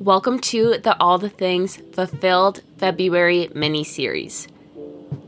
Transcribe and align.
Welcome 0.00 0.38
to 0.38 0.78
the 0.78 0.98
All 0.98 1.18
the 1.18 1.28
Things 1.28 1.76
Fulfilled 1.92 2.62
February 2.78 3.50
mini 3.54 3.84
series. 3.84 4.48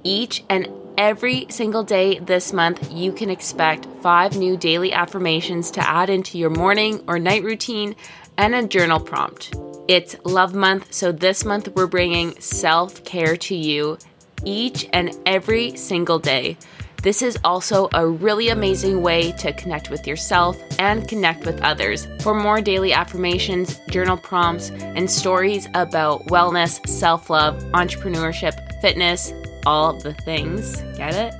Each 0.02 0.42
and 0.48 0.66
every 0.96 1.44
single 1.50 1.84
day 1.84 2.20
this 2.20 2.54
month, 2.54 2.90
you 2.90 3.12
can 3.12 3.28
expect 3.28 3.86
five 4.00 4.34
new 4.34 4.56
daily 4.56 4.94
affirmations 4.94 5.70
to 5.72 5.86
add 5.86 6.08
into 6.08 6.38
your 6.38 6.48
morning 6.48 7.04
or 7.06 7.18
night 7.18 7.44
routine 7.44 7.94
and 8.38 8.54
a 8.54 8.66
journal 8.66 8.98
prompt. 8.98 9.54
It's 9.88 10.16
Love 10.24 10.54
Month, 10.54 10.94
so 10.94 11.12
this 11.12 11.44
month 11.44 11.68
we're 11.74 11.86
bringing 11.86 12.40
self 12.40 13.04
care 13.04 13.36
to 13.36 13.54
you 13.54 13.98
each 14.42 14.88
and 14.94 15.14
every 15.26 15.76
single 15.76 16.18
day. 16.18 16.56
This 17.02 17.20
is 17.20 17.36
also 17.42 17.88
a 17.94 18.06
really 18.06 18.50
amazing 18.50 19.02
way 19.02 19.32
to 19.32 19.52
connect 19.52 19.90
with 19.90 20.06
yourself 20.06 20.56
and 20.78 21.08
connect 21.08 21.44
with 21.44 21.60
others. 21.60 22.06
For 22.20 22.32
more 22.32 22.60
daily 22.60 22.92
affirmations, 22.92 23.80
journal 23.90 24.16
prompts, 24.16 24.70
and 24.70 25.10
stories 25.10 25.66
about 25.74 26.24
wellness, 26.28 26.86
self 26.86 27.28
love, 27.28 27.60
entrepreneurship, 27.72 28.80
fitness, 28.80 29.34
all 29.66 29.94
the 29.94 30.14
things. 30.14 30.80
Get 30.96 31.16
it? 31.16 31.34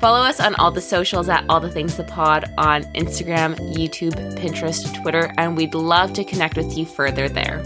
Follow 0.00 0.18
us 0.18 0.40
on 0.40 0.56
all 0.56 0.72
the 0.72 0.80
socials 0.80 1.28
at 1.28 1.44
All 1.48 1.60
the 1.60 1.70
Things 1.70 1.96
the 1.96 2.02
Pod 2.02 2.52
on 2.58 2.82
Instagram, 2.94 3.54
YouTube, 3.76 4.16
Pinterest, 4.36 5.00
Twitter, 5.00 5.32
and 5.38 5.56
we'd 5.56 5.74
love 5.74 6.12
to 6.14 6.24
connect 6.24 6.56
with 6.56 6.76
you 6.76 6.86
further 6.86 7.28
there. 7.28 7.62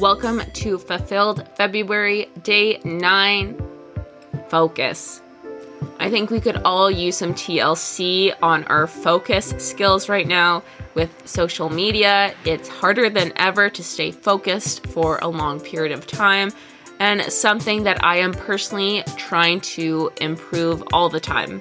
Welcome 0.00 0.42
to 0.54 0.78
Fulfilled 0.78 1.48
February, 1.54 2.28
day 2.42 2.80
nine. 2.82 3.56
Focus. 4.48 5.22
I 6.00 6.10
think 6.10 6.30
we 6.30 6.40
could 6.40 6.58
all 6.58 6.90
use 6.90 7.16
some 7.16 7.34
TLC 7.34 8.32
on 8.40 8.62
our 8.64 8.86
focus 8.86 9.52
skills 9.58 10.08
right 10.08 10.28
now 10.28 10.62
with 10.94 11.10
social 11.26 11.70
media. 11.70 12.34
It's 12.44 12.68
harder 12.68 13.10
than 13.10 13.32
ever 13.34 13.68
to 13.70 13.82
stay 13.82 14.12
focused 14.12 14.86
for 14.86 15.18
a 15.22 15.28
long 15.28 15.58
period 15.60 15.90
of 15.90 16.06
time, 16.06 16.52
and 17.00 17.20
something 17.32 17.82
that 17.82 18.04
I 18.04 18.18
am 18.18 18.32
personally 18.32 19.02
trying 19.16 19.60
to 19.60 20.12
improve 20.20 20.84
all 20.92 21.08
the 21.08 21.20
time. 21.20 21.60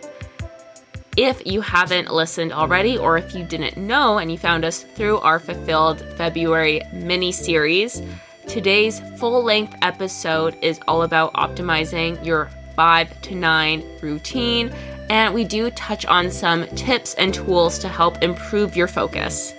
If 1.16 1.42
you 1.48 1.62
haven't 1.62 2.14
listened 2.14 2.54
already, 2.54 2.96
or 2.96 3.18
if 3.18 3.34
you 3.34 3.44
didn't 3.44 3.76
know 3.76 4.20
and 4.20 4.32
you 4.32 4.38
found 4.38 4.64
us 4.64 4.84
through 4.84 5.18
our 5.20 5.40
Fulfilled 5.40 6.00
February 6.16 6.82
mini 6.94 7.32
series, 7.32 8.04
today's 8.48 9.02
full 9.18 9.44
length 9.44 9.76
episode 9.82 10.56
is 10.62 10.80
all 10.88 11.02
about 11.02 11.34
optimizing 11.34 12.24
your 12.24 12.52
five 12.78 13.22
to 13.24 13.36
nine 13.36 13.84
routine, 14.02 14.72
and 15.10 15.34
we 15.34 15.44
do 15.44 15.70
touch 15.72 16.06
on 16.06 16.32
some 16.32 16.66
tips 16.68 17.16
and 17.16 17.34
tools 17.34 17.78
to 17.80 17.90
help 17.90 18.24
improve 18.24 18.78
your 18.78 18.88
focus. 18.88 19.54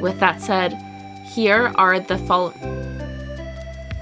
With 0.00 0.18
that 0.18 0.40
said, 0.40 0.72
here 1.22 1.70
are 1.76 2.00
the 2.00 2.18
following. 2.18 2.80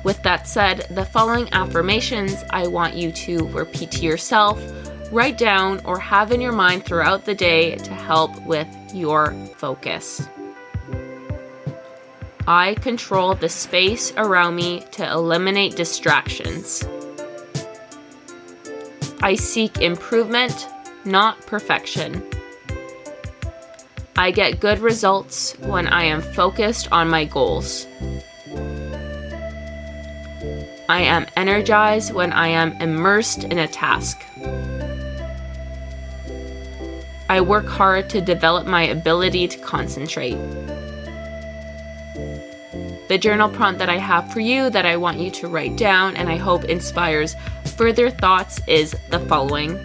With 0.05 0.23
that 0.23 0.48
said, 0.48 0.87
the 0.91 1.05
following 1.05 1.48
affirmations 1.53 2.45
I 2.50 2.67
want 2.67 2.95
you 2.95 3.12
to 3.12 3.48
repeat 3.48 3.91
to 3.93 4.03
yourself, 4.03 4.61
write 5.11 5.37
down, 5.37 5.81
or 5.84 5.98
have 5.98 6.33
in 6.33 6.41
your 6.41 6.53
mind 6.53 6.84
throughout 6.84 7.25
the 7.25 7.34
day 7.34 7.77
to 7.77 7.93
help 7.93 8.41
with 8.43 8.69
your 8.95 9.33
focus. 9.56 10.28
I 12.47 12.75
control 12.75 13.34
the 13.34 13.48
space 13.48 14.12
around 14.17 14.56
me 14.56 14.84
to 14.93 15.09
eliminate 15.11 15.77
distractions. 15.77 16.83
I 19.25 19.37
seek 19.37 19.78
improvement, 19.81 20.69
not 21.05 21.47
perfection. 21.47 22.25
I 24.17 24.33
get 24.33 24.59
good 24.59 24.81
results 24.81 25.56
when 25.61 25.87
I 25.87 26.03
am 26.03 26.20
focused 26.20 26.91
on 26.91 27.09
my 27.09 27.25
goals. 27.25 27.87
I 30.89 31.03
am 31.03 31.27
energized 31.37 32.12
when 32.12 32.33
I 32.33 32.48
am 32.48 32.73
immersed 32.83 33.45
in 33.45 33.59
a 33.59 33.69
task. 33.69 34.20
I 37.28 37.41
work 37.41 37.66
hard 37.66 38.10
to 38.10 38.21
develop 38.21 38.66
my 38.66 38.83
ability 38.83 39.47
to 39.49 39.59
concentrate. 39.60 40.37
The 43.12 43.19
journal 43.19 43.50
prompt 43.50 43.78
that 43.81 43.91
I 43.91 43.99
have 43.99 44.33
for 44.33 44.41
you 44.41 44.71
that 44.71 44.87
I 44.87 44.97
want 44.97 45.19
you 45.19 45.31
to 45.33 45.47
write 45.47 45.77
down 45.77 46.17
and 46.17 46.31
I 46.31 46.37
hope 46.37 46.65
inspires 46.65 47.37
further 47.77 48.09
thoughts 48.09 48.59
is 48.67 48.97
the 49.11 49.19
following 49.28 49.77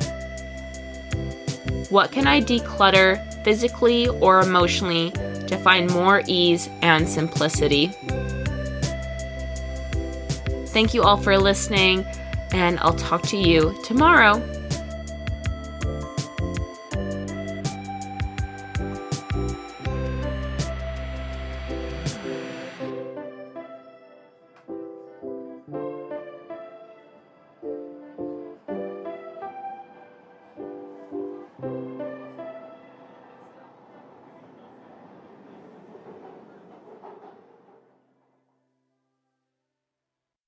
What 1.89 2.13
can 2.13 2.25
I 2.25 2.39
declutter 2.39 3.19
physically 3.43 4.07
or 4.07 4.39
emotionally 4.39 5.11
to 5.45 5.57
find 5.57 5.91
more 5.91 6.23
ease 6.25 6.69
and 6.81 7.05
simplicity? 7.05 7.87
Thank 10.67 10.93
you 10.93 11.03
all 11.03 11.17
for 11.17 11.37
listening, 11.37 12.05
and 12.53 12.79
I'll 12.79 12.93
talk 12.95 13.23
to 13.23 13.37
you 13.37 13.77
tomorrow. 13.83 14.35